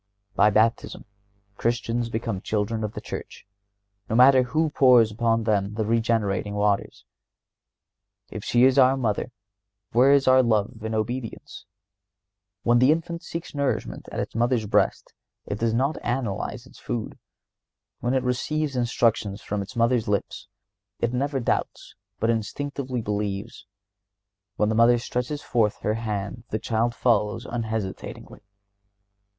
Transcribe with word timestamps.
By 0.33 0.49
Baptism 0.49 1.05
Christians 1.57 2.09
become 2.09 2.41
children 2.41 2.83
of 2.83 2.93
the 2.93 3.01
Church, 3.01 3.45
no 4.09 4.15
matter 4.15 4.41
who 4.41 4.71
pours 4.71 5.11
upon 5.11 5.43
them 5.43 5.75
the 5.75 5.85
regenerating 5.85 6.55
waters. 6.55 7.05
If 8.31 8.43
she 8.43 8.63
is 8.63 8.79
our 8.79 8.97
Mother, 8.97 9.31
where 9.91 10.11
is 10.11 10.27
our 10.27 10.41
love 10.41 10.81
and 10.83 10.95
obedience? 10.95 11.65
When 12.63 12.79
the 12.79 12.91
infant 12.91 13.21
seeks 13.21 13.53
nourishment 13.53 14.09
at 14.11 14.19
its 14.19 14.33
mother's 14.33 14.65
breast 14.65 15.13
it 15.45 15.59
does 15.59 15.71
not 15.71 16.03
analyze 16.03 16.65
its 16.65 16.79
food. 16.79 17.19
When 17.99 18.15
it 18.15 18.23
receives 18.23 18.75
instructions 18.75 19.43
from 19.43 19.61
its 19.61 19.75
mother's 19.75 20.07
lips 20.07 20.47
it 20.99 21.13
never 21.13 21.39
doubts, 21.39 21.93
but 22.19 22.31
instinctively 22.31 23.03
believes. 23.03 23.67
When 24.55 24.69
the 24.69 24.73
mother 24.73 24.97
stretches 24.97 25.43
forth 25.43 25.77
her 25.81 25.93
hand 25.93 26.43
the 26.49 26.57
child 26.57 26.95
follows 26.95 27.45
unhesitatingly. 27.45 28.41